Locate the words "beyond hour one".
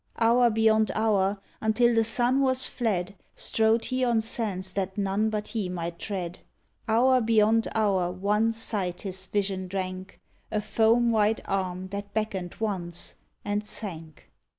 7.21-8.51